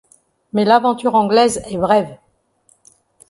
Mais 0.53 0.65
l'aventure 0.65 1.13
anglaise 1.13 1.61
est 1.69 1.77
brève. 1.77 2.17